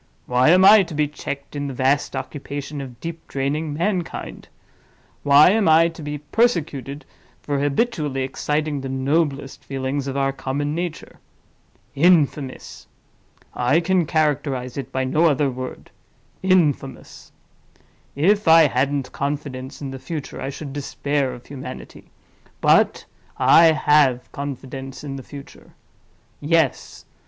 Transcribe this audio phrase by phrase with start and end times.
[0.25, 4.47] Why am I to be checked in the vast occupation of deep draining mankind?
[5.21, 7.05] Why am I to be persecuted
[7.43, 11.19] for habitually exciting the noblest feelings of our common nature?
[11.93, 17.31] Infamous!—I can characterize it by no other word—infamous!
[18.15, 23.05] If I hadn't confidence in the future, I should despair of humanity—but
[23.37, 25.75] I have confidence in the future.
[26.39, 27.05] Yes!